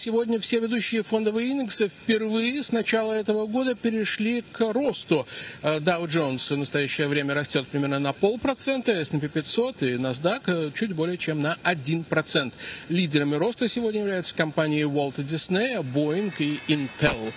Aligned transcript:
Сегодня 0.00 0.38
все 0.38 0.60
ведущие 0.60 1.02
фондовые 1.02 1.50
индексы 1.50 1.88
впервые 1.88 2.62
с 2.62 2.70
начала 2.70 3.14
этого 3.14 3.48
года 3.48 3.74
перешли 3.74 4.44
к 4.52 4.60
росту. 4.72 5.26
Dow 5.60 6.06
Jones 6.06 6.54
в 6.54 6.56
настоящее 6.56 7.08
время 7.08 7.34
растет 7.34 7.66
примерно 7.66 7.98
на 7.98 8.12
полпроцента, 8.12 8.92
S&P 8.92 9.28
500 9.28 9.82
и 9.82 9.94
NASDAQ 9.94 10.72
чуть 10.72 10.92
более 10.92 11.18
чем 11.18 11.40
на 11.40 11.56
1%. 11.64 12.52
Лидерами 12.90 13.34
роста 13.34 13.68
сегодня 13.68 14.02
являются 14.02 14.36
компании 14.36 14.86
Walt 14.86 15.16
Disney, 15.16 15.82
Boeing 15.82 16.32
и 16.38 16.60
Intel. 16.68 17.32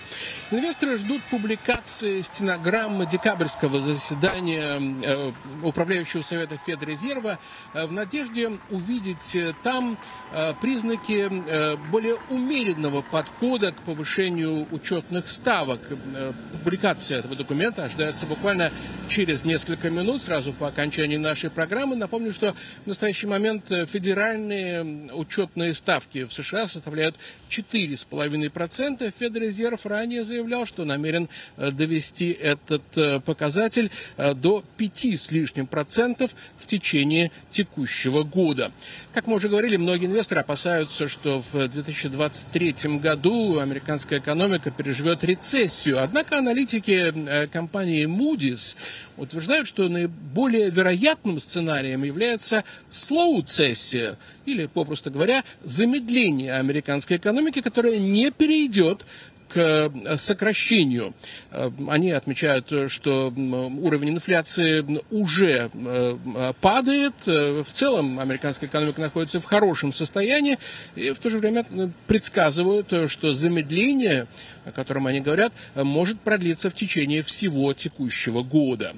Инвесторы 0.52 0.98
ждут 0.98 1.20
публикации 1.32 2.20
стенограммы 2.20 3.06
декабрьского 3.06 3.80
заседания 3.80 4.78
э, 5.02 5.32
Управляющего 5.64 6.22
совета 6.22 6.58
Федрезерва 6.58 7.40
э, 7.74 7.86
в 7.86 7.92
надежде 7.92 8.52
увидеть 8.70 9.36
там 9.64 9.98
э, 10.30 10.54
признаки 10.60 11.28
более 11.90 12.18
умеренного 12.30 12.51
умеренного 12.52 13.00
подхода 13.00 13.72
к 13.72 13.80
повышению 13.82 14.68
учетных 14.70 15.28
ставок. 15.28 15.80
Э, 16.14 16.32
публикация 16.52 17.20
этого 17.20 17.34
документа 17.34 17.84
ожидается 17.84 18.26
буквально 18.26 18.70
через 19.08 19.44
несколько 19.44 19.88
минут, 19.88 20.22
сразу 20.22 20.52
по 20.52 20.68
окончании 20.68 21.16
нашей 21.16 21.50
программы. 21.50 21.96
Напомню, 21.96 22.32
что 22.32 22.54
в 22.84 22.86
настоящий 22.86 23.26
момент 23.26 23.64
федеральные 23.68 25.12
учетные 25.14 25.74
ставки 25.74 26.24
в 26.24 26.32
США 26.32 26.68
составляют 26.68 27.16
4,5%. 27.48 29.12
Федрезерв 29.18 29.86
ранее 29.86 30.24
заявлял, 30.24 30.66
что 30.66 30.84
намерен 30.84 31.30
э, 31.56 31.70
довести 31.70 32.32
этот 32.32 32.82
э, 32.96 33.20
показатель 33.20 33.90
до 34.16 34.62
5 34.76 35.04
с 35.04 35.30
лишним 35.30 35.66
процентов 35.66 36.34
в 36.58 36.66
течение 36.66 37.30
текущего 37.50 38.24
года. 38.24 38.72
Как 39.12 39.26
мы 39.26 39.36
уже 39.36 39.48
говорили, 39.48 39.76
многие 39.76 40.06
инвесторы 40.06 40.42
опасаются, 40.42 41.08
что 41.08 41.40
в 41.40 41.68
2020 41.68 42.41
2023 42.44 42.98
году 42.98 43.58
американская 43.58 44.18
экономика 44.18 44.70
переживет 44.70 45.24
рецессию. 45.24 46.02
Однако 46.02 46.38
аналитики 46.38 47.12
э, 47.14 47.46
компании 47.46 48.06
Moody's 48.06 48.76
утверждают, 49.16 49.68
что 49.68 49.88
наиболее 49.88 50.70
вероятным 50.70 51.38
сценарием 51.38 52.02
является 52.02 52.64
slow 52.90 53.42
цессия, 53.44 54.18
или, 54.46 54.66
попросту 54.66 55.10
говоря, 55.10 55.44
замедление 55.62 56.54
американской 56.54 57.16
экономики, 57.16 57.60
которая 57.60 57.98
не 57.98 58.30
перейдет 58.30 59.04
к 59.52 59.56
э, 59.56 60.16
сокращению. 60.16 61.14
Э, 61.50 61.70
они 61.88 62.10
отмечают, 62.10 62.72
что 62.88 63.28
уровень 63.28 64.10
инфляции 64.10 65.00
уже 65.10 65.70
э, 65.72 66.52
падает. 66.60 67.14
В 67.26 67.66
целом 67.72 68.18
американская 68.18 68.68
экономика 68.68 69.00
находится 69.00 69.40
в 69.40 69.44
хорошем 69.44 69.92
состоянии. 69.92 70.58
И 70.96 71.10
в 71.10 71.18
то 71.18 71.30
же 71.30 71.38
время 71.38 71.64
предсказывают, 72.06 73.10
что 73.10 73.34
замедление, 73.34 74.26
о 74.64 74.72
котором 74.72 75.06
они 75.06 75.20
говорят, 75.20 75.52
может 75.74 76.20
продлиться 76.20 76.70
в 76.70 76.74
течение 76.74 77.22
всего 77.22 77.72
текущего 77.74 78.42
года. 78.42 78.94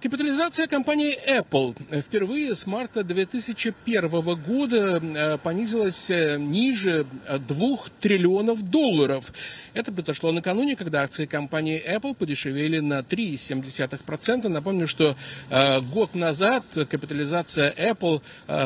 Капитализация 0.00 0.68
компании 0.68 1.18
Apple 1.28 1.74
впервые 2.02 2.54
с 2.54 2.66
марта 2.66 3.02
2001 3.02 4.08
года 4.36 5.02
э, 5.02 5.38
понизилась 5.38 6.08
э, 6.08 6.38
ниже 6.38 7.04
2 7.28 7.76
триллионов 7.98 8.62
долларов. 8.62 9.32
Это 9.74 9.90
произошло 9.90 10.30
накануне, 10.30 10.76
когда 10.76 11.02
акции 11.02 11.26
компании 11.26 11.82
Apple 11.84 12.14
подешевели 12.14 12.78
на 12.78 13.00
3,7%. 13.00 14.46
Напомню, 14.46 14.86
что 14.86 15.16
э, 15.50 15.80
год 15.80 16.14
назад 16.14 16.62
капитализация 16.88 17.72
Apple 17.72 18.22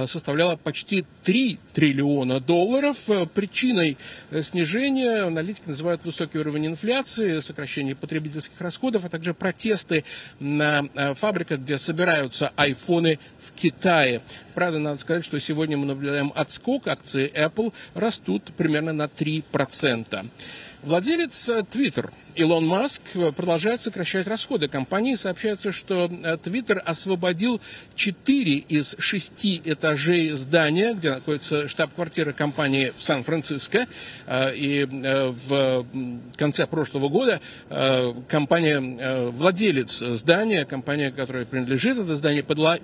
составляла 0.07 0.57
почти 0.57 1.07
3 1.23 1.59
триллиона 1.73 2.41
долларов. 2.41 3.09
Причиной 3.33 3.97
снижения 4.43 5.23
аналитики 5.23 5.69
называют 5.69 6.05
высокий 6.05 6.39
уровень 6.39 6.67
инфляции, 6.67 7.41
сокращение 7.41 7.97
потребительских 7.97 8.61
расходов, 8.61 9.07
а 9.07 9.09
также 9.09 9.33
протесты 9.33 10.05
на 10.39 10.85
фабрика, 11.23 11.57
где 11.57 11.79
собираются 11.79 12.51
айфоны 12.57 13.21
в 13.39 13.53
Китае. 13.53 14.23
Правда, 14.57 14.81
надо 14.81 14.99
сказать, 14.99 15.25
что 15.25 15.39
сегодня 15.39 15.77
мы 15.79 15.87
наблюдаем 15.87 16.33
отскок 16.35 16.89
акции 16.89 17.31
Apple 17.33 17.73
растут 17.95 18.51
примерно 18.57 18.93
на 18.93 19.05
3%. 19.05 20.29
Владелец 20.83 21.49
э, 21.49 21.61
Twitter 21.61 22.11
Илон 22.35 22.67
Маск 22.67 23.03
э, 23.15 23.31
продолжает 23.31 23.81
сокращать 23.81 24.27
расходы 24.27 24.67
компании. 24.67 25.15
Сообщается, 25.15 25.71
что 25.71 26.11
э, 26.11 26.37
Twitter 26.43 26.79
освободил 26.79 27.61
4 27.95 28.55
из 28.57 28.97
6 28.99 29.61
этажей 29.65 30.31
здания, 30.31 30.95
где 30.95 31.11
находится 31.13 31.69
штаб-квартира 31.69 32.33
компании 32.33 32.93
в 32.95 33.01
Сан-Франциско. 33.01 33.87
И 34.55 34.87
в 34.91 35.87
конце 36.37 36.67
прошлого 36.67 37.09
года 37.09 37.41
компания, 38.29 39.29
владелец 39.29 39.99
здания, 39.99 40.65
компания, 40.65 41.11
которая 41.11 41.45
принадлежит 41.45 41.99
это 41.99 42.17
здание, 42.17 42.43
подала 42.43 42.79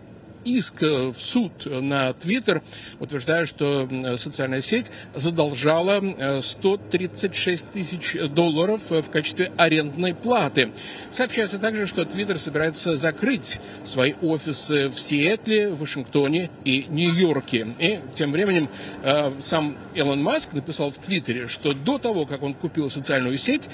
иск 0.56 0.80
в 0.80 1.14
суд 1.16 1.52
на 1.66 2.12
Твиттер, 2.12 2.62
утверждая, 3.00 3.46
что 3.46 3.88
социальная 4.16 4.60
сеть 4.60 4.90
задолжала 5.14 6.02
136 6.40 7.64
э, 7.64 7.66
тысяч 7.72 8.16
долларов 8.30 8.90
в 8.90 9.10
качестве 9.10 9.52
арендной 9.56 10.14
платы. 10.14 10.72
Сообщается 11.10 11.58
также, 11.58 11.86
что 11.86 12.04
Твиттер 12.04 12.38
собирается 12.38 12.96
закрыть 12.96 13.60
свои 13.84 14.14
офисы 14.22 14.88
в 14.88 14.98
Сиэтле, 14.98 15.70
Вашингтоне 15.70 16.50
и 16.64 16.86
Нью-Йорке. 16.88 17.74
И 17.78 18.00
тем 18.14 18.32
временем 18.32 18.68
э, 19.02 19.32
сам 19.40 19.76
Илон 19.94 20.22
Маск 20.22 20.52
написал 20.52 20.90
в 20.90 20.98
Твиттере, 20.98 21.48
что 21.48 21.72
до 21.72 21.98
того, 21.98 22.26
как 22.26 22.42
он 22.42 22.54
купил 22.54 22.90
социальную 22.90 23.38
сеть, 23.38 23.68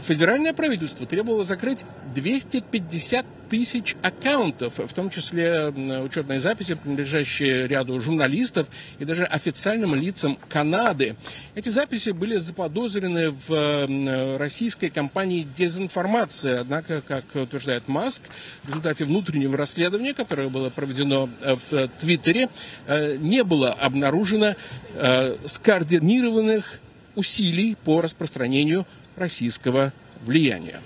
федеральное 0.00 0.52
правительство 0.52 1.06
требовало 1.06 1.44
закрыть 1.44 1.84
250 2.14 3.24
тысяч 3.54 3.94
аккаунтов, 4.02 4.78
в 4.78 4.92
том 4.94 5.10
числе 5.10 5.68
учетные 5.68 6.40
записи, 6.40 6.74
принадлежащие 6.74 7.68
ряду 7.68 8.00
журналистов 8.00 8.66
и 8.98 9.04
даже 9.04 9.22
официальным 9.22 9.94
лицам 9.94 10.36
Канады. 10.48 11.14
Эти 11.54 11.68
записи 11.68 12.10
были 12.10 12.38
заподозрены 12.38 13.30
в 13.30 14.38
российской 14.38 14.88
компании 14.88 15.46
«Дезинформация». 15.56 16.62
Однако, 16.62 17.00
как 17.00 17.24
утверждает 17.34 17.86
Маск, 17.86 18.22
в 18.64 18.70
результате 18.70 19.04
внутреннего 19.04 19.56
расследования, 19.56 20.14
которое 20.14 20.48
было 20.48 20.68
проведено 20.70 21.30
э, 21.40 21.54
в 21.54 21.88
Твиттере, 22.00 22.48
э, 22.88 23.16
не 23.18 23.44
было 23.44 23.72
обнаружено 23.72 24.56
э, 24.96 25.36
скоординированных 25.46 26.80
усилий 27.14 27.76
по 27.84 28.00
распространению 28.00 28.84
российского 29.14 29.92
влияния. 30.22 30.80